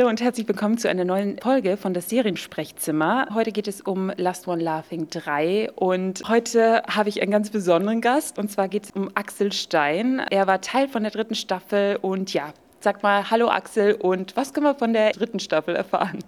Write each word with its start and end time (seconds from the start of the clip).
Hallo 0.00 0.08
und 0.08 0.22
herzlich 0.22 0.48
willkommen 0.48 0.78
zu 0.78 0.88
einer 0.88 1.04
neuen 1.04 1.38
Folge 1.40 1.76
von 1.76 1.92
das 1.92 2.08
Seriensprechzimmer. 2.08 3.28
Heute 3.34 3.52
geht 3.52 3.68
es 3.68 3.82
um 3.82 4.10
Last 4.16 4.48
One 4.48 4.62
Laughing 4.62 5.10
3 5.10 5.72
und 5.74 6.22
heute 6.26 6.82
habe 6.88 7.10
ich 7.10 7.20
einen 7.20 7.30
ganz 7.30 7.50
besonderen 7.50 8.00
Gast 8.00 8.38
und 8.38 8.50
zwar 8.50 8.68
geht 8.68 8.84
es 8.84 8.92
um 8.92 9.10
Axel 9.12 9.52
Stein. 9.52 10.20
Er 10.30 10.46
war 10.46 10.62
Teil 10.62 10.88
von 10.88 11.02
der 11.02 11.12
dritten 11.12 11.34
Staffel 11.34 11.98
und 12.00 12.32
ja, 12.32 12.54
sag 12.80 13.02
mal 13.02 13.30
Hallo 13.30 13.50
Axel 13.50 13.92
und 13.92 14.36
was 14.36 14.54
können 14.54 14.64
wir 14.64 14.74
von 14.74 14.94
der 14.94 15.10
dritten 15.10 15.38
Staffel 15.38 15.76
erfahren? 15.76 16.20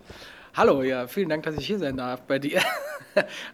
Hallo, 0.55 0.83
ja, 0.83 1.07
vielen 1.07 1.31
Dank, 1.31 1.45
dass 1.45 1.57
ich 1.57 1.67
hier 1.67 1.79
sein 1.79 1.97
darf 1.97 2.21
bei 2.23 2.39
dir. 2.39 2.61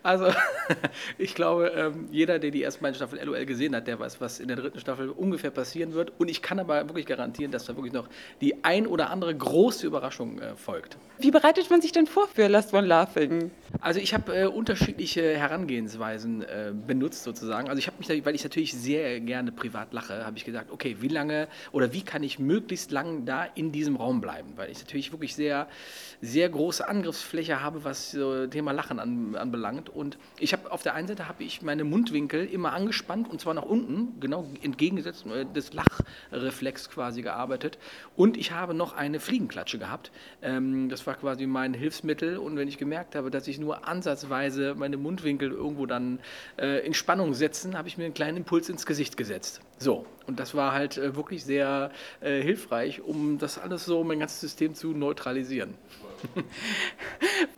Also, 0.03 0.27
ich 1.19 1.35
glaube, 1.35 1.73
ähm, 1.75 2.09
jeder, 2.11 2.39
der 2.39 2.51
die 2.51 2.63
ersten 2.63 2.83
beiden 2.83 2.95
Staffeln 2.95 3.25
LOL 3.25 3.45
gesehen 3.45 3.75
hat, 3.75 3.87
der 3.87 3.99
weiß, 3.99 4.21
was 4.21 4.41
in 4.41 4.49
der 4.49 4.57
dritten 4.57 4.79
Staffel 4.79 5.11
ungefähr 5.11 5.51
passieren 5.51 5.95
wird. 5.95 6.13
Und 6.19 6.29
ich 6.29 6.43
kann 6.43 6.59
aber 6.59 6.89
wirklich 6.89 7.07
garantieren, 7.07 7.51
dass 7.51 7.65
da 7.65 7.75
wirklich 7.77 7.93
noch 7.93 8.09
die 8.41 8.65
ein 8.65 8.87
oder 8.87 9.11
andere 9.11 9.35
große 9.35 9.87
Überraschung 9.87 10.39
äh, 10.39 10.55
folgt. 10.57 10.97
Wie 11.19 11.31
bereitet 11.31 11.69
man 11.71 11.81
sich 11.81 11.93
denn 11.93 12.07
vor 12.07 12.29
für 12.29 12.47
Last 12.47 12.73
One 12.73 12.87
Laughing? 12.87 13.51
Also, 13.81 14.01
ich 14.01 14.15
habe 14.15 14.35
äh, 14.37 14.47
unterschiedliche 14.47 15.37
Herangehensweisen 15.37 16.43
äh, 16.43 16.73
benutzt 16.87 17.25
sozusagen. 17.25 17.69
Also, 17.69 17.79
ich 17.81 17.89
habe 17.89 17.97
mich, 17.99 18.25
weil 18.25 18.35
ich 18.35 18.45
natürlich 18.45 18.75
sehr 18.75 19.21
gerne 19.21 19.53
privat 19.53 19.93
lache, 19.93 20.25
habe 20.25 20.37
ich 20.37 20.45
gesagt, 20.45 20.71
okay, 20.71 20.97
wie 21.01 21.09
lange 21.09 21.49
oder 21.73 21.93
wie 21.93 22.03
kann 22.03 22.23
ich 22.23 22.39
möglichst 22.39 22.91
lang 22.93 23.25
da 23.25 23.45
in 23.45 23.73
diesem 23.73 23.97
Raum 23.97 24.21
bleiben? 24.21 24.53
Weil 24.57 24.71
ich 24.71 24.79
natürlich 24.79 25.13
wirklich 25.13 25.35
sehr, 25.35 25.69
sehr 26.21 26.49
große 26.49 26.88
Angriffsfläche 26.89 27.63
habe, 27.63 27.85
was 27.85 28.13
so 28.13 28.47
Thema 28.47 28.73
Lachen 28.73 28.99
an, 28.99 29.37
an 29.37 29.49
anbelangt. 29.49 29.89
Und 29.89 30.19
ich 30.39 30.53
habe 30.53 30.71
auf 30.71 30.83
der 30.83 30.95
einen 30.95 31.09
Seite 31.09 31.29
habe 31.29 31.43
ich 31.43 31.63
meine 31.63 31.85
Mundwinkel 31.85 32.47
immer 32.47 32.73
angespannt 32.73 33.31
und 33.31 33.41
zwar 33.41 33.55
nach 33.55 33.63
unten, 33.63 34.21
genau 34.21 34.47
entgegengesetzt 34.63 35.27
äh, 35.27 35.45
des 35.45 35.73
Lachreflex 35.73 36.91
quasi 36.91 37.23
gearbeitet. 37.23 37.79
Und 38.17 38.37
ich 38.37 38.53
habe 38.53 38.75
noch 38.75 38.95
eine 38.95 39.21
Fliegenklatsche 39.21 39.79
gehabt. 39.79 40.13
Ähm, 40.43 40.89
das 40.89 41.07
war 41.07 41.15
quasi 41.15 41.47
mein 41.47 41.75
Hilfsmittel. 41.75 42.39
Und 42.39 42.57
wenn 42.57 42.69
ich 42.69 42.79
gemerkt 42.79 43.15
habe, 43.15 43.31
dass 43.31 43.49
ich 43.49 43.59
nur 43.59 43.89
ansatzweise 43.89 44.75
meine 44.77 44.97
Mundwinkel 44.97 45.51
irgendwo 45.51 45.87
dann 45.87 46.21
äh, 46.59 46.87
in 46.87 46.95
Spannung 46.95 47.35
setzen, 47.35 47.77
habe 47.77 47.89
ich 47.89 47.99
mir 47.99 48.05
einen 48.05 48.15
kleinen 48.15 48.39
Impuls 48.39 48.69
ins 48.69 48.87
Gesicht 48.87 49.17
gesetzt. 49.17 49.61
So, 49.79 50.07
und 50.27 50.41
das 50.41 50.55
war 50.55 50.73
halt 50.73 50.99
äh, 50.99 51.17
wirklich 51.17 51.45
sehr 51.45 51.91
äh, 52.21 52.43
hilfreich, 52.43 53.01
um 53.01 53.39
das 53.39 53.59
alles 53.59 53.85
so, 53.85 54.05
mein 54.05 54.19
ganzes 54.19 54.41
System 54.41 54.75
zu 54.75 54.89
neutralisieren. 54.89 55.75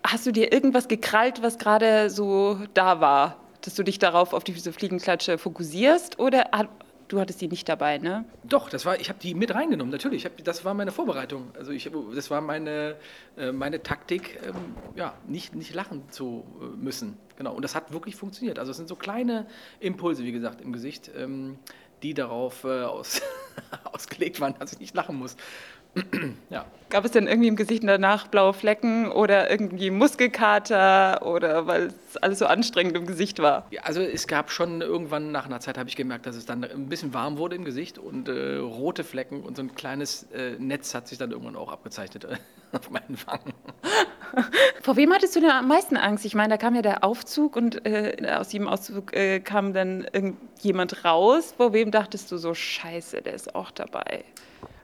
Hast 0.02 0.26
du 0.26 0.32
dir 0.32 0.52
irgendwas 0.52 0.88
gekrallt, 0.88 1.42
was 1.42 1.58
gerade 1.58 2.10
so 2.10 2.58
da 2.74 3.00
war, 3.00 3.36
dass 3.62 3.74
du 3.74 3.82
dich 3.82 3.98
darauf 3.98 4.32
auf 4.32 4.44
diese 4.44 4.72
Fliegenklatsche 4.72 5.38
fokussierst 5.38 6.18
oder 6.18 6.50
du 7.10 7.20
hattest 7.20 7.40
die 7.40 7.48
nicht 7.48 7.68
dabei, 7.68 7.98
ne? 7.98 8.24
Doch, 8.44 8.70
das 8.70 8.86
war, 8.86 8.98
ich 9.00 9.08
habe 9.08 9.18
die 9.18 9.34
mit 9.34 9.54
reingenommen, 9.54 9.90
natürlich. 9.90 10.24
Hab, 10.24 10.42
das 10.44 10.64
war 10.64 10.74
meine 10.74 10.92
Vorbereitung. 10.92 11.50
Also 11.58 11.72
ich, 11.72 11.90
das 12.14 12.30
war 12.30 12.40
meine, 12.40 12.96
äh, 13.36 13.52
meine 13.52 13.82
Taktik, 13.82 14.38
ähm, 14.46 14.54
ja, 14.94 15.14
nicht, 15.26 15.54
nicht 15.54 15.74
lachen 15.74 16.08
zu 16.10 16.44
äh, 16.60 16.64
müssen. 16.76 17.16
Genau. 17.36 17.52
Und 17.54 17.62
das 17.62 17.74
hat 17.74 17.92
wirklich 17.92 18.16
funktioniert. 18.16 18.58
Also 18.58 18.70
es 18.70 18.76
sind 18.76 18.88
so 18.88 18.96
kleine 18.96 19.46
Impulse, 19.80 20.24
wie 20.24 20.32
gesagt, 20.32 20.60
im 20.60 20.72
Gesicht, 20.72 21.10
ähm, 21.16 21.58
die 22.02 22.14
darauf 22.14 22.64
äh, 22.64 22.82
aus, 22.82 23.20
ausgelegt 23.84 24.40
waren, 24.40 24.54
dass 24.58 24.72
ich 24.72 24.78
nicht 24.78 24.94
lachen 24.94 25.16
muss. 25.16 25.36
Ja. 26.50 26.66
Gab 26.90 27.04
es 27.04 27.12
denn 27.12 27.28
irgendwie 27.28 27.46
im 27.46 27.54
Gesicht 27.54 27.84
danach 27.86 28.26
blaue 28.26 28.52
Flecken 28.52 29.12
oder 29.12 29.48
irgendwie 29.48 29.90
Muskelkater 29.90 31.24
oder 31.24 31.68
weil 31.68 31.86
es 31.86 32.16
alles 32.16 32.40
so 32.40 32.46
anstrengend 32.46 32.96
im 32.96 33.06
Gesicht 33.06 33.38
war? 33.38 33.66
Ja, 33.70 33.82
also 33.82 34.00
es 34.00 34.26
gab 34.26 34.50
schon 34.50 34.80
irgendwann 34.80 35.30
nach 35.30 35.46
einer 35.46 35.60
Zeit 35.60 35.78
habe 35.78 35.88
ich 35.88 35.94
gemerkt, 35.94 36.26
dass 36.26 36.34
es 36.34 36.46
dann 36.46 36.64
ein 36.64 36.88
bisschen 36.88 37.14
warm 37.14 37.38
wurde 37.38 37.54
im 37.54 37.64
Gesicht 37.64 37.98
und 37.98 38.28
äh, 38.28 38.56
rote 38.56 39.04
Flecken 39.04 39.42
und 39.42 39.56
so 39.56 39.62
ein 39.62 39.76
kleines 39.76 40.24
äh, 40.32 40.56
Netz 40.58 40.92
hat 40.92 41.06
sich 41.06 41.16
dann 41.16 41.30
irgendwann 41.30 41.54
auch 41.54 41.70
abgezeichnet 41.70 42.24
äh, 42.24 42.36
auf 42.76 42.90
meinen 42.90 43.16
Wangen. 43.24 43.54
Vor 44.82 44.96
wem 44.96 45.12
hattest 45.12 45.36
du 45.36 45.40
denn 45.40 45.50
am 45.50 45.68
meisten 45.68 45.96
Angst? 45.96 46.24
Ich 46.24 46.34
meine, 46.34 46.48
da 46.48 46.56
kam 46.56 46.74
ja 46.74 46.82
der 46.82 47.04
Aufzug 47.04 47.54
und 47.54 47.86
äh, 47.86 48.16
aus 48.36 48.48
diesem 48.48 48.66
Aufzug 48.66 49.14
äh, 49.14 49.38
kam 49.38 49.72
dann 49.74 50.08
irgendjemand 50.12 51.04
raus. 51.04 51.54
Vor 51.56 51.72
wem 51.72 51.92
dachtest 51.92 52.32
du 52.32 52.36
so, 52.36 52.52
scheiße, 52.52 53.22
der 53.22 53.34
ist 53.34 53.54
auch 53.54 53.70
dabei? 53.70 54.24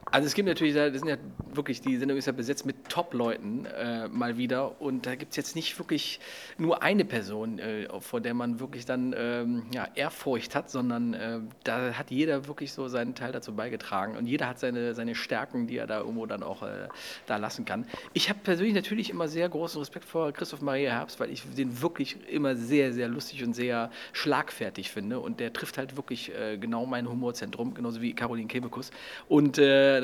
Also 0.09 0.25
es 0.25 0.33
gibt 0.33 0.47
natürlich, 0.47 0.73
das 0.73 0.93
sind 0.93 1.07
ja 1.07 1.17
wirklich, 1.53 1.81
die 1.81 1.97
Sendung 1.97 2.17
ist 2.17 2.27
ja 2.27 2.31
besetzt 2.31 2.65
mit 2.65 2.87
Top-Leuten 2.89 3.65
äh, 3.65 4.07
mal 4.07 4.37
wieder. 4.37 4.79
Und 4.81 5.05
da 5.05 5.15
gibt 5.15 5.31
es 5.31 5.37
jetzt 5.37 5.55
nicht 5.55 5.77
wirklich 5.79 6.19
nur 6.57 6.81
eine 6.81 7.03
Person, 7.03 7.59
äh, 7.59 7.87
vor 7.99 8.21
der 8.21 8.33
man 8.33 8.59
wirklich 8.59 8.85
dann 8.85 9.13
ähm, 9.17 9.63
ja, 9.73 9.87
Ehrfurcht 9.95 10.55
hat, 10.55 10.69
sondern 10.69 11.13
äh, 11.13 11.39
da 11.63 11.93
hat 11.93 12.09
jeder 12.09 12.47
wirklich 12.47 12.71
so 12.71 12.87
seinen 12.87 13.15
Teil 13.15 13.33
dazu 13.33 13.53
beigetragen. 13.53 14.15
Und 14.15 14.27
jeder 14.27 14.47
hat 14.47 14.59
seine, 14.59 14.93
seine 14.93 15.13
Stärken, 15.13 15.67
die 15.67 15.77
er 15.77 15.87
da 15.87 15.99
irgendwo 15.99 16.25
dann 16.25 16.43
auch 16.43 16.63
äh, 16.63 16.87
da 17.25 17.37
lassen 17.37 17.65
kann. 17.65 17.85
Ich 18.13 18.29
habe 18.29 18.39
persönlich 18.43 18.75
natürlich 18.75 19.09
immer 19.09 19.27
sehr 19.27 19.49
großen 19.49 19.79
Respekt 19.79 20.05
vor 20.05 20.31
Christoph 20.31 20.61
Maria 20.61 20.91
Herbst, 20.91 21.19
weil 21.19 21.31
ich 21.31 21.43
den 21.57 21.81
wirklich 21.81 22.17
immer 22.29 22.55
sehr, 22.55 22.93
sehr 22.93 23.09
lustig 23.09 23.43
und 23.43 23.53
sehr 23.53 23.91
schlagfertig 24.13 24.89
finde. 24.89 25.19
Und 25.19 25.41
der 25.41 25.51
trifft 25.51 25.77
halt 25.77 25.97
wirklich 25.97 26.33
äh, 26.33 26.57
genau 26.57 26.85
mein 26.85 27.09
Humorzentrum, 27.09 27.73
genauso 27.73 28.01
wie 28.01 28.13
Caroline 28.13 28.47
Kebekus. 28.47 28.91
Und 29.27 29.57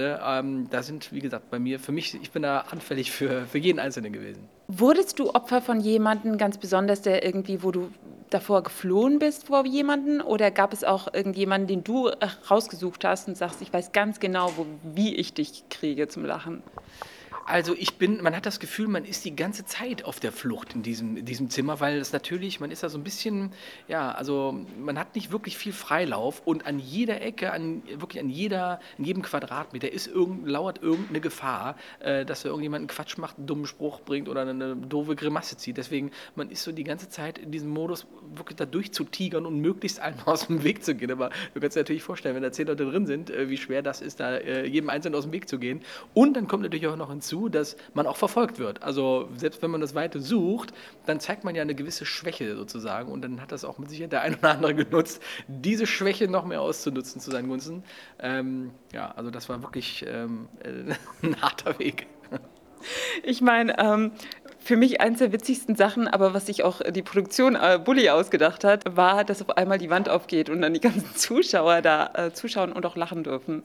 äh, 0.03 0.07
ne, 0.07 0.19
ähm, 0.25 0.67
da 0.69 0.83
sind, 0.83 1.11
wie 1.11 1.19
gesagt, 1.19 1.49
bei 1.49 1.59
mir, 1.59 1.79
für 1.79 1.91
mich, 1.91 2.13
ich 2.21 2.31
bin 2.31 2.43
da 2.43 2.65
anfällig 2.69 3.11
für, 3.11 3.45
für 3.45 3.57
jeden 3.57 3.79
Einzelnen 3.79 4.13
gewesen. 4.13 4.47
Wurdest 4.67 5.19
du 5.19 5.33
Opfer 5.33 5.61
von 5.61 5.79
jemandem 5.79 6.37
ganz 6.37 6.57
besonders, 6.57 7.01
der 7.01 7.25
irgendwie, 7.25 7.63
wo 7.63 7.71
du 7.71 7.89
davor 8.29 8.63
geflohen 8.63 9.19
bist 9.19 9.47
vor 9.47 9.65
jemanden? 9.65 10.21
Oder 10.21 10.51
gab 10.51 10.73
es 10.73 10.83
auch 10.83 11.13
irgendjemanden, 11.13 11.67
den 11.67 11.83
du 11.83 12.09
rausgesucht 12.49 13.05
hast 13.05 13.27
und 13.27 13.37
sagst, 13.37 13.61
ich 13.61 13.71
weiß 13.71 13.91
ganz 13.91 14.19
genau, 14.19 14.51
wo, 14.57 14.65
wie 14.95 15.15
ich 15.15 15.33
dich 15.33 15.65
kriege 15.69 16.07
zum 16.07 16.25
Lachen? 16.25 16.63
Also 17.45 17.75
ich 17.77 17.95
bin, 17.95 18.21
man 18.21 18.35
hat 18.35 18.45
das 18.45 18.59
Gefühl, 18.59 18.87
man 18.87 19.03
ist 19.03 19.25
die 19.25 19.35
ganze 19.35 19.65
Zeit 19.65 20.05
auf 20.05 20.19
der 20.19 20.31
Flucht 20.31 20.75
in 20.75 20.81
diesem, 20.81 21.17
in 21.17 21.25
diesem 21.25 21.49
Zimmer, 21.49 21.81
weil 21.81 21.97
es 21.97 22.13
natürlich, 22.13 22.61
man 22.61 22.71
ist 22.71 22.83
da 22.83 22.89
so 22.89 22.97
ein 22.97 23.03
bisschen, 23.03 23.51
ja, 23.89 24.11
also 24.11 24.65
man 24.79 24.97
hat 24.97 25.15
nicht 25.15 25.31
wirklich 25.31 25.57
viel 25.57 25.73
Freilauf 25.73 26.41
und 26.45 26.65
an 26.65 26.79
jeder 26.79 27.21
Ecke, 27.21 27.51
an, 27.51 27.83
wirklich 27.97 28.23
an 28.23 28.29
jeder, 28.29 28.79
in 28.97 29.03
jedem 29.03 29.23
Quadratmeter 29.23 29.91
ist 29.91 30.07
irgend, 30.07 30.47
lauert 30.47 30.81
irgendeine 30.81 31.19
Gefahr, 31.19 31.75
äh, 31.99 32.25
dass 32.25 32.43
da 32.43 32.49
irgendjemand 32.49 32.81
einen 32.81 32.87
Quatsch 32.87 33.17
macht, 33.17 33.37
einen 33.37 33.47
dummen 33.47 33.65
Spruch 33.65 33.99
bringt 34.01 34.29
oder 34.29 34.41
eine 34.41 34.77
doofe 34.77 35.15
Grimasse 35.15 35.57
zieht. 35.57 35.75
Deswegen, 35.75 36.11
man 36.35 36.49
ist 36.49 36.63
so 36.63 36.71
die 36.71 36.85
ganze 36.85 37.09
Zeit 37.09 37.37
in 37.37 37.51
diesem 37.51 37.69
Modus, 37.69 38.07
wirklich 38.33 38.55
da 38.55 38.65
durchzutigern 38.65 39.45
und 39.45 39.59
möglichst 39.59 39.99
einem 39.99 40.19
aus 40.25 40.47
dem 40.47 40.63
Weg 40.63 40.83
zu 40.85 40.95
gehen. 40.95 41.11
Aber 41.11 41.29
du 41.53 41.59
kannst 41.59 41.75
dir 41.75 41.81
natürlich 41.81 42.03
vorstellen, 42.03 42.35
wenn 42.35 42.43
da 42.43 42.53
zehn 42.53 42.67
Leute 42.67 42.85
drin 42.85 43.05
sind, 43.05 43.29
äh, 43.29 43.49
wie 43.49 43.57
schwer 43.57 43.81
das 43.81 44.01
ist, 44.01 44.21
da 44.21 44.37
äh, 44.37 44.65
jedem 44.65 44.89
Einzelnen 44.89 45.15
aus 45.15 45.25
dem 45.25 45.33
Weg 45.33 45.49
zu 45.49 45.59
gehen. 45.59 45.81
Und 46.13 46.35
dann 46.35 46.47
kommt 46.47 46.63
natürlich 46.63 46.87
auch 46.87 46.95
noch 46.95 47.09
hinzu, 47.09 47.32
dazu, 47.33 47.49
dass 47.49 47.75
man 47.93 48.07
auch 48.07 48.17
verfolgt 48.17 48.59
wird. 48.59 48.83
Also 48.83 49.29
selbst 49.35 49.61
wenn 49.61 49.71
man 49.71 49.81
das 49.81 49.95
Weite 49.95 50.19
sucht, 50.19 50.73
dann 51.05 51.19
zeigt 51.19 51.43
man 51.43 51.55
ja 51.55 51.61
eine 51.61 51.75
gewisse 51.75 52.05
Schwäche 52.05 52.55
sozusagen 52.55 53.11
und 53.11 53.21
dann 53.23 53.41
hat 53.41 53.51
das 53.51 53.65
auch 53.65 53.77
mit 53.77 53.89
Sicherheit 53.89 54.11
der 54.11 54.21
ein 54.21 54.35
oder 54.35 54.51
andere 54.51 54.75
genutzt, 54.75 55.21
diese 55.47 55.87
Schwäche 55.87 56.27
noch 56.27 56.45
mehr 56.45 56.61
auszunutzen 56.61 57.19
zu 57.21 57.31
seinen 57.31 57.49
Gunsten. 57.49 57.83
Ähm, 58.19 58.71
ja, 58.91 59.11
also 59.15 59.31
das 59.31 59.49
war 59.49 59.61
wirklich 59.61 60.05
ähm, 60.07 60.47
ein 61.23 61.41
harter 61.41 61.79
Weg. 61.79 62.07
Ich 63.23 63.41
meine, 63.41 63.79
ähm, 63.79 64.11
für 64.59 64.77
mich 64.77 65.01
eines 65.01 65.19
der 65.19 65.31
witzigsten 65.31 65.75
Sachen, 65.75 66.07
aber 66.07 66.33
was 66.33 66.45
sich 66.45 66.63
auch 66.63 66.81
die 66.81 67.01
Produktion 67.01 67.55
äh, 67.55 67.79
Bully 67.83 68.09
ausgedacht 68.09 68.63
hat, 68.63 68.95
war, 68.95 69.23
dass 69.23 69.41
auf 69.41 69.57
einmal 69.57 69.77
die 69.77 69.89
Wand 69.89 70.09
aufgeht 70.09 70.49
und 70.49 70.61
dann 70.61 70.73
die 70.73 70.79
ganzen 70.79 71.05
Zuschauer 71.15 71.81
da 71.81 72.11
äh, 72.13 72.33
zuschauen 72.33 72.71
und 72.71 72.85
auch 72.85 72.95
lachen 72.95 73.23
dürfen. 73.23 73.63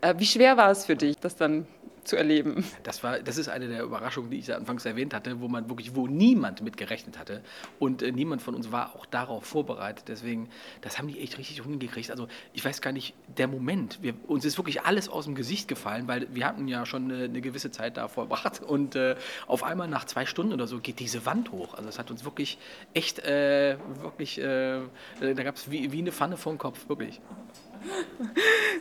Äh, 0.00 0.14
wie 0.18 0.26
schwer 0.26 0.56
war 0.56 0.70
es 0.70 0.86
für 0.86 0.96
dich, 0.96 1.18
das 1.18 1.36
dann 1.36 1.66
zu 2.08 2.16
erleben. 2.16 2.64
Das, 2.82 3.02
war, 3.04 3.20
das 3.20 3.36
ist 3.36 3.48
eine 3.48 3.68
der 3.68 3.82
Überraschungen, 3.82 4.30
die 4.30 4.38
ich 4.38 4.52
anfangs 4.52 4.84
erwähnt 4.84 5.14
hatte, 5.14 5.40
wo 5.40 5.48
man 5.48 5.68
wirklich, 5.68 5.94
wo 5.94 6.06
niemand 6.06 6.62
mit 6.62 6.76
gerechnet 6.76 7.18
hatte. 7.18 7.42
Und 7.78 8.02
äh, 8.02 8.10
niemand 8.10 8.42
von 8.42 8.54
uns 8.54 8.72
war 8.72 8.96
auch 8.96 9.06
darauf 9.06 9.44
vorbereitet. 9.44 10.04
Deswegen, 10.08 10.48
das 10.80 10.98
haben 10.98 11.08
die 11.08 11.20
echt 11.20 11.38
richtig 11.38 11.62
hingekriegt. 11.62 12.10
Also 12.10 12.26
ich 12.52 12.64
weiß 12.64 12.80
gar 12.80 12.92
nicht, 12.92 13.14
der 13.36 13.46
Moment, 13.46 13.98
wir, 14.02 14.14
uns 14.26 14.44
ist 14.44 14.56
wirklich 14.58 14.82
alles 14.82 15.08
aus 15.08 15.26
dem 15.26 15.34
Gesicht 15.34 15.68
gefallen, 15.68 16.08
weil 16.08 16.26
wir 16.34 16.46
hatten 16.46 16.66
ja 16.66 16.86
schon 16.86 17.12
eine, 17.12 17.24
eine 17.24 17.40
gewisse 17.40 17.70
Zeit 17.70 17.96
da 17.96 18.08
verbracht. 18.08 18.62
Und 18.68 18.96
äh, 18.96 19.16
auf 19.46 19.62
einmal 19.62 19.88
nach 19.88 20.04
zwei 20.06 20.24
Stunden 20.24 20.52
oder 20.52 20.66
so 20.66 20.80
geht 20.80 20.98
diese 21.00 21.26
Wand 21.26 21.52
hoch. 21.52 21.74
Also 21.74 21.88
es 21.88 21.98
hat 21.98 22.10
uns 22.10 22.24
wirklich 22.24 22.58
echt, 22.94 23.18
äh, 23.20 23.76
wirklich, 24.00 24.38
äh, 24.38 24.80
da 25.20 25.42
gab 25.42 25.56
es 25.56 25.70
wie, 25.70 25.92
wie 25.92 25.98
eine 25.98 26.12
Pfanne 26.12 26.36
vom 26.36 26.56
Kopf, 26.56 26.88
wirklich. 26.88 27.20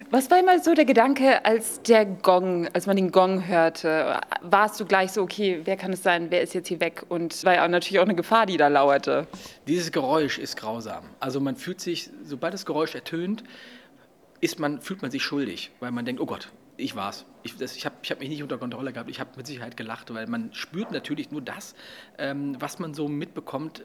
Was 0.09 0.31
war 0.31 0.39
immer 0.39 0.59
so 0.59 0.74
der 0.74 0.86
Gedanke, 0.86 1.45
als 1.45 1.81
der 1.81 2.06
Gong, 2.06 2.68
als 2.74 2.88
man 2.88 2.95
den 2.95 3.12
Gong 3.12 3.45
hörte? 3.48 4.19
Warst 4.42 4.80
du 4.80 4.86
gleich 4.86 5.12
so, 5.12 5.21
okay, 5.21 5.62
wer 5.65 5.77
kann 5.77 5.94
es 5.94 6.04
sein, 6.04 6.27
wer 6.30 6.42
ist 6.42 6.54
jetzt 6.54 6.68
hier 6.68 6.80
weg? 6.80 7.06
Und 7.09 7.44
war 7.44 7.56
ja 7.56 7.68
natürlich 7.68 8.00
auch 8.00 8.06
eine 8.06 8.15
Gefahr, 8.15 8.45
die 8.45 8.57
da 8.57 8.68
lauerte. 8.68 9.27
Dieses 9.68 9.92
Geräusch 9.92 10.38
ist 10.38 10.57
grausam. 10.57 11.04
Also 11.19 11.39
man 11.39 11.56
fühlt 11.56 11.81
sich, 11.81 12.09
sobald 12.24 12.54
das 12.54 12.65
Geräusch 12.65 12.95
ertönt, 12.95 13.44
ist 14.39 14.59
man, 14.59 14.81
fühlt 14.81 15.01
man 15.01 15.12
sich 15.12 15.24
schuldig, 15.24 15.71
weil 15.80 15.92
man 15.92 16.06
denkt, 16.06 16.21
oh 16.21 16.25
Gott, 16.25 16.50
ich 16.77 16.95
war's. 16.95 17.25
Ich, 17.44 17.59
ich 17.59 17.86
habe 17.86 17.95
hab 18.04 18.19
mich 18.19 18.30
nicht 18.30 18.44
unter 18.44 18.57
Kontrolle 18.57 18.94
gehabt. 18.94 19.09
Ich 19.09 19.19
habe 19.19 19.31
mit 19.36 19.48
Sicherheit 19.48 19.77
gelacht, 19.77 20.13
weil 20.13 20.27
man 20.27 20.54
spürt 20.54 20.92
natürlich 20.92 21.31
nur 21.31 21.42
das, 21.42 21.75
ähm, 22.18 22.56
was 22.59 22.80
man 22.80 22.94
so 22.94 23.07
mitbekommt 23.07 23.83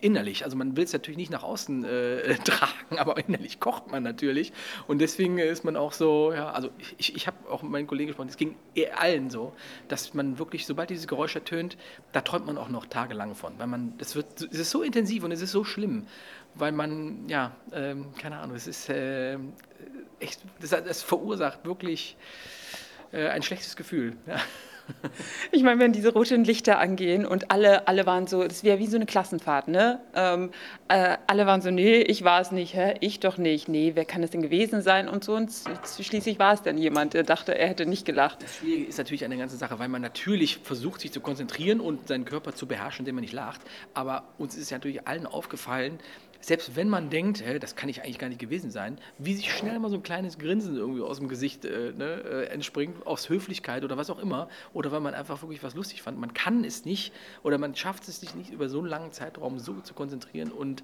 innerlich. 0.00 0.44
Also 0.44 0.56
man 0.56 0.76
will 0.76 0.84
es 0.84 0.92
natürlich 0.92 1.16
nicht 1.16 1.30
nach 1.30 1.42
außen 1.42 1.84
äh, 1.84 2.34
tragen, 2.44 2.98
aber 2.98 3.18
innerlich 3.18 3.60
kocht 3.60 3.90
man 3.90 4.02
natürlich. 4.02 4.52
Und 4.86 4.98
deswegen 4.98 5.38
ist 5.38 5.64
man 5.64 5.76
auch 5.76 5.92
so, 5.92 6.32
ja, 6.32 6.50
also 6.50 6.70
ich, 6.98 7.14
ich 7.14 7.26
habe 7.26 7.36
auch 7.50 7.62
mit 7.62 7.72
meinen 7.72 7.86
Kollegen 7.86 8.08
gesprochen, 8.08 8.28
es 8.28 8.36
ging 8.36 8.56
allen 8.96 9.30
so, 9.30 9.52
dass 9.88 10.14
man 10.14 10.38
wirklich, 10.38 10.66
sobald 10.66 10.90
dieses 10.90 11.06
Geräusch 11.06 11.34
ertönt, 11.34 11.76
da 12.12 12.20
träumt 12.20 12.46
man 12.46 12.58
auch 12.58 12.68
noch 12.68 12.86
tagelang 12.86 13.34
von. 13.34 13.58
Weil 13.58 13.66
man, 13.66 13.96
das 13.98 14.16
wird, 14.16 14.26
es 14.40 14.58
ist 14.58 14.70
so 14.70 14.82
intensiv 14.82 15.24
und 15.24 15.32
es 15.32 15.40
ist 15.40 15.52
so 15.52 15.64
schlimm, 15.64 16.06
weil 16.54 16.72
man, 16.72 17.28
ja, 17.28 17.54
ähm, 17.72 18.06
keine 18.18 18.38
Ahnung, 18.38 18.56
es 18.56 18.66
ist 18.66 18.88
äh, 18.88 19.38
echt, 20.20 20.40
das, 20.60 20.70
das, 20.70 21.02
verursacht 21.02 21.64
wirklich 21.64 22.16
äh, 23.12 23.28
ein 23.28 23.42
schlechtes 23.42 23.76
Gefühl. 23.76 24.16
Ja. 24.26 24.36
Ich 25.52 25.62
meine, 25.62 25.80
wenn 25.80 25.92
diese 25.92 26.12
roten 26.12 26.44
Lichter 26.44 26.78
angehen 26.78 27.26
und 27.26 27.50
alle, 27.50 27.88
alle 27.88 28.06
waren 28.06 28.26
so, 28.26 28.42
das 28.42 28.64
wäre 28.64 28.78
wie 28.78 28.86
so 28.86 28.96
eine 28.96 29.06
Klassenfahrt, 29.06 29.68
ne? 29.68 30.00
Ähm, 30.14 30.50
äh, 30.88 31.16
alle 31.26 31.46
waren 31.46 31.62
so, 31.62 31.70
nee, 31.70 31.98
ich 32.00 32.24
war 32.24 32.40
es 32.40 32.52
nicht, 32.52 32.74
hä? 32.74 32.94
ich 33.00 33.20
doch 33.20 33.38
nicht, 33.38 33.68
nee, 33.68 33.92
wer 33.94 34.04
kann 34.04 34.22
es 34.22 34.30
denn 34.30 34.42
gewesen 34.42 34.82
sein 34.82 35.08
und 35.08 35.24
so. 35.24 35.34
Und 35.34 35.50
schließlich 36.00 36.38
war 36.38 36.54
es 36.54 36.62
dann 36.62 36.78
jemand, 36.78 37.14
der 37.14 37.22
dachte, 37.22 37.56
er 37.56 37.68
hätte 37.68 37.86
nicht 37.86 38.04
gelacht. 38.04 38.42
Das 38.42 38.56
Schwierige 38.56 38.86
ist 38.86 38.98
natürlich 38.98 39.24
eine 39.24 39.36
ganze 39.36 39.56
Sache, 39.56 39.78
weil 39.78 39.88
man 39.88 40.02
natürlich 40.02 40.58
versucht, 40.58 41.00
sich 41.00 41.12
zu 41.12 41.20
konzentrieren 41.20 41.80
und 41.80 42.08
seinen 42.08 42.24
Körper 42.24 42.54
zu 42.54 42.66
beherrschen, 42.66 43.00
indem 43.00 43.16
man 43.16 43.22
nicht 43.22 43.34
lacht. 43.34 43.60
Aber 43.94 44.24
uns 44.38 44.56
ist 44.56 44.70
ja 44.70 44.76
natürlich 44.78 45.06
allen 45.06 45.26
aufgefallen, 45.26 45.98
selbst 46.40 46.76
wenn 46.76 46.88
man 46.88 47.10
denkt, 47.10 47.42
das 47.60 47.76
kann 47.76 47.88
ich 47.88 48.02
eigentlich 48.02 48.18
gar 48.18 48.28
nicht 48.28 48.40
gewesen 48.40 48.70
sein, 48.70 48.98
wie 49.18 49.34
sich 49.34 49.52
schnell 49.52 49.78
mal 49.78 49.90
so 49.90 49.96
ein 49.96 50.02
kleines 50.02 50.38
Grinsen 50.38 50.76
irgendwie 50.76 51.02
aus 51.02 51.18
dem 51.18 51.28
Gesicht 51.28 51.64
äh, 51.64 51.92
ne, 51.92 52.22
äh, 52.24 52.44
entspringt, 52.46 53.06
aus 53.06 53.28
Höflichkeit 53.28 53.84
oder 53.84 53.96
was 53.96 54.10
auch 54.10 54.18
immer, 54.18 54.48
oder 54.72 54.92
weil 54.92 55.00
man 55.00 55.14
einfach 55.14 55.42
wirklich 55.42 55.62
was 55.62 55.74
lustig 55.74 56.02
fand. 56.02 56.18
Man 56.18 56.34
kann 56.34 56.64
es 56.64 56.84
nicht 56.84 57.12
oder 57.42 57.58
man 57.58 57.74
schafft 57.74 58.08
es 58.08 58.20
sich 58.20 58.34
nicht 58.34 58.50
über 58.50 58.68
so 58.68 58.78
einen 58.78 58.88
langen 58.88 59.12
Zeitraum 59.12 59.58
so 59.58 59.80
zu 59.80 59.94
konzentrieren 59.94 60.52
und 60.52 60.82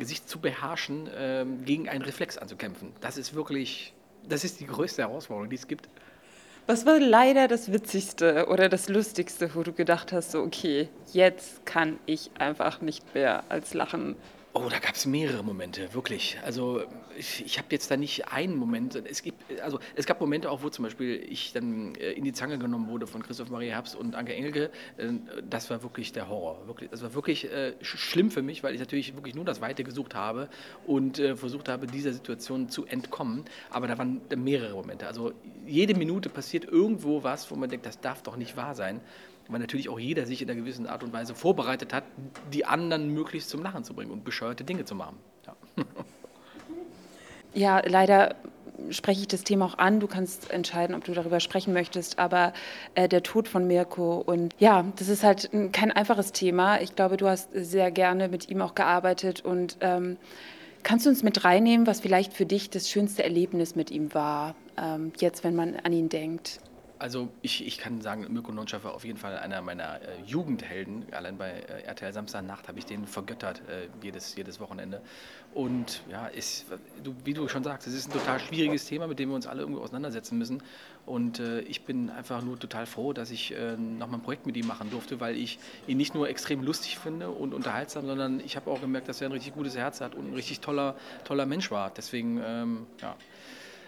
sich 0.00 0.26
zu 0.26 0.38
beherrschen, 0.38 1.06
äh, 1.08 1.44
gegen 1.64 1.88
einen 1.88 2.02
Reflex 2.02 2.38
anzukämpfen. 2.38 2.92
Das 3.00 3.16
ist 3.16 3.34
wirklich, 3.34 3.92
das 4.28 4.44
ist 4.44 4.60
die 4.60 4.66
größte 4.66 5.02
Herausforderung, 5.02 5.50
die 5.50 5.56
es 5.56 5.68
gibt. 5.68 5.88
Was 6.66 6.86
war 6.86 7.00
leider 7.00 7.48
das 7.48 7.72
Witzigste 7.72 8.46
oder 8.48 8.68
das 8.68 8.88
Lustigste, 8.88 9.54
wo 9.54 9.62
du 9.62 9.72
gedacht 9.72 10.12
hast, 10.12 10.30
so 10.30 10.40
okay, 10.40 10.88
jetzt 11.12 11.66
kann 11.66 11.98
ich 12.06 12.30
einfach 12.38 12.80
nicht 12.80 13.14
mehr 13.14 13.42
als 13.48 13.74
lachen? 13.74 14.14
Oh, 14.52 14.68
da 14.68 14.80
gab 14.80 14.96
es 14.96 15.06
mehrere 15.06 15.44
Momente, 15.44 15.94
wirklich. 15.94 16.36
Also 16.44 16.82
ich, 17.16 17.44
ich 17.46 17.58
habe 17.58 17.68
jetzt 17.70 17.88
da 17.88 17.96
nicht 17.96 18.32
einen 18.32 18.56
Moment. 18.56 18.96
Es 18.96 19.22
gibt, 19.22 19.60
also 19.60 19.78
es 19.94 20.06
gab 20.06 20.20
Momente 20.20 20.50
auch, 20.50 20.64
wo 20.64 20.70
zum 20.70 20.82
Beispiel 20.82 21.24
ich 21.30 21.52
dann 21.52 21.94
äh, 21.94 22.10
in 22.12 22.24
die 22.24 22.32
Zange 22.32 22.58
genommen 22.58 22.88
wurde 22.88 23.06
von 23.06 23.22
Christoph 23.22 23.48
Maria 23.48 23.74
Herbst 23.74 23.94
und 23.94 24.16
Anke 24.16 24.34
Engelke. 24.34 24.72
Äh, 24.96 25.12
das 25.48 25.70
war 25.70 25.84
wirklich 25.84 26.10
der 26.12 26.28
Horror. 26.28 26.66
Wirklich, 26.66 26.90
das 26.90 27.00
war 27.02 27.14
wirklich 27.14 27.44
äh, 27.44 27.74
schlimm 27.82 28.32
für 28.32 28.42
mich, 28.42 28.64
weil 28.64 28.74
ich 28.74 28.80
natürlich 28.80 29.14
wirklich 29.14 29.36
nur 29.36 29.44
das 29.44 29.60
Weite 29.60 29.84
gesucht 29.84 30.16
habe 30.16 30.48
und 30.84 31.20
äh, 31.20 31.36
versucht 31.36 31.68
habe, 31.68 31.86
dieser 31.86 32.12
Situation 32.12 32.68
zu 32.68 32.86
entkommen. 32.86 33.44
Aber 33.70 33.86
da 33.86 33.98
waren 33.98 34.20
mehrere 34.36 34.74
Momente. 34.74 35.06
Also 35.06 35.32
jede 35.64 35.94
Minute 35.94 36.28
passiert 36.28 36.64
irgendwo 36.64 37.22
was, 37.22 37.48
wo 37.52 37.54
man 37.54 37.70
denkt, 37.70 37.86
das 37.86 38.00
darf 38.00 38.24
doch 38.24 38.36
nicht 38.36 38.56
wahr 38.56 38.74
sein 38.74 39.00
weil 39.50 39.60
natürlich 39.60 39.88
auch 39.88 39.98
jeder 39.98 40.26
sich 40.26 40.42
in 40.42 40.50
einer 40.50 40.60
gewissen 40.60 40.86
Art 40.86 41.02
und 41.02 41.12
Weise 41.12 41.34
vorbereitet 41.34 41.92
hat, 41.92 42.04
die 42.52 42.64
anderen 42.64 43.12
möglichst 43.12 43.50
zum 43.50 43.62
Lachen 43.62 43.84
zu 43.84 43.94
bringen 43.94 44.10
und 44.10 44.24
bescheuerte 44.24 44.64
Dinge 44.64 44.84
zu 44.84 44.94
machen. 44.94 45.16
Ja, 45.46 45.56
ja 47.54 47.82
leider 47.86 48.36
spreche 48.90 49.20
ich 49.20 49.28
das 49.28 49.44
Thema 49.44 49.66
auch 49.66 49.78
an. 49.78 50.00
Du 50.00 50.06
kannst 50.06 50.50
entscheiden, 50.50 50.94
ob 50.94 51.04
du 51.04 51.12
darüber 51.12 51.40
sprechen 51.40 51.72
möchtest. 51.72 52.18
Aber 52.18 52.52
äh, 52.94 53.08
der 53.08 53.22
Tod 53.22 53.48
von 53.48 53.66
Mirko 53.66 54.18
und 54.18 54.54
ja, 54.58 54.84
das 54.96 55.08
ist 55.08 55.22
halt 55.22 55.50
kein 55.72 55.90
einfaches 55.90 56.32
Thema. 56.32 56.80
Ich 56.80 56.96
glaube, 56.96 57.16
du 57.16 57.28
hast 57.28 57.50
sehr 57.52 57.90
gerne 57.90 58.28
mit 58.28 58.48
ihm 58.48 58.62
auch 58.62 58.74
gearbeitet 58.74 59.44
und 59.44 59.76
ähm, 59.80 60.16
kannst 60.82 61.06
du 61.06 61.10
uns 61.10 61.22
mit 61.22 61.44
reinnehmen, 61.44 61.86
was 61.86 62.00
vielleicht 62.00 62.32
für 62.32 62.46
dich 62.46 62.70
das 62.70 62.88
schönste 62.88 63.22
Erlebnis 63.22 63.76
mit 63.76 63.90
ihm 63.90 64.14
war, 64.14 64.54
ähm, 64.78 65.12
jetzt, 65.18 65.44
wenn 65.44 65.54
man 65.54 65.76
an 65.76 65.92
ihn 65.92 66.08
denkt? 66.08 66.60
Also 67.00 67.30
ich, 67.40 67.66
ich 67.66 67.78
kann 67.78 68.02
sagen, 68.02 68.30
Mirko 68.30 68.52
Nonchef 68.52 68.84
war 68.84 68.92
auf 68.92 69.06
jeden 69.06 69.16
Fall 69.16 69.38
einer 69.38 69.62
meiner 69.62 70.02
äh, 70.02 70.20
Jugendhelden. 70.26 71.06
Allein 71.12 71.38
bei 71.38 71.48
äh, 71.48 71.84
RTL 71.84 72.12
Samstagnacht 72.12 72.68
habe 72.68 72.78
ich 72.78 72.84
den 72.84 73.06
vergöttert, 73.06 73.62
äh, 73.70 73.88
jedes, 74.02 74.36
jedes 74.36 74.60
Wochenende. 74.60 75.00
Und 75.54 76.02
ja, 76.10 76.26
ist, 76.26 76.66
du, 77.02 77.14
wie 77.24 77.32
du 77.32 77.48
schon 77.48 77.64
sagst, 77.64 77.88
es 77.88 77.94
ist 77.94 78.10
ein 78.10 78.12
total 78.12 78.38
schwieriges 78.38 78.84
Thema, 78.84 79.06
mit 79.06 79.18
dem 79.18 79.30
wir 79.30 79.34
uns 79.34 79.46
alle 79.46 79.62
irgendwie 79.62 79.80
auseinandersetzen 79.80 80.36
müssen. 80.36 80.62
Und 81.06 81.40
äh, 81.40 81.60
ich 81.62 81.86
bin 81.86 82.10
einfach 82.10 82.42
nur 82.42 82.58
total 82.58 82.84
froh, 82.84 83.14
dass 83.14 83.30
ich 83.30 83.56
äh, 83.56 83.78
nochmal 83.78 84.20
ein 84.20 84.22
Projekt 84.22 84.44
mit 84.44 84.58
ihm 84.58 84.66
machen 84.66 84.90
durfte, 84.90 85.20
weil 85.20 85.38
ich 85.38 85.58
ihn 85.86 85.96
nicht 85.96 86.14
nur 86.14 86.28
extrem 86.28 86.62
lustig 86.62 86.98
finde 86.98 87.30
und 87.30 87.54
unterhaltsam, 87.54 88.04
sondern 88.04 88.40
ich 88.40 88.56
habe 88.56 88.70
auch 88.70 88.82
gemerkt, 88.82 89.08
dass 89.08 89.22
er 89.22 89.30
ein 89.30 89.32
richtig 89.32 89.54
gutes 89.54 89.74
Herz 89.74 90.02
hat 90.02 90.14
und 90.14 90.32
ein 90.32 90.34
richtig 90.34 90.60
toller, 90.60 90.96
toller 91.24 91.46
Mensch 91.46 91.70
war. 91.70 91.90
Deswegen, 91.96 92.42
ähm, 92.44 92.86
ja, 93.00 93.16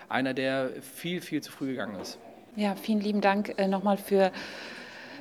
einer, 0.09 0.33
der 0.33 0.71
viel, 0.81 1.21
viel 1.21 1.43
zu 1.43 1.53
früh 1.53 1.67
gegangen 1.67 2.01
ist. 2.01 2.19
Ja, 2.57 2.75
vielen 2.75 3.01
lieben 3.01 3.21
Dank 3.21 3.55
äh, 3.59 3.67
nochmal 3.67 3.97
für 3.97 4.31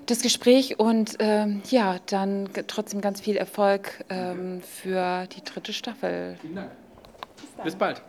das 0.05 0.21
Gespräch 0.21 0.79
und 0.79 1.15
ähm, 1.19 1.61
ja, 1.69 1.97
dann 2.07 2.49
trotzdem 2.67 3.01
ganz 3.01 3.21
viel 3.21 3.37
Erfolg 3.37 4.03
ähm, 4.09 4.61
für 4.61 5.27
die 5.27 5.43
dritte 5.43 5.71
Staffel. 5.71 6.37
Vielen 6.41 6.55
Dank. 6.55 6.71
Bis, 7.37 7.63
Bis 7.63 7.75
bald. 7.75 8.01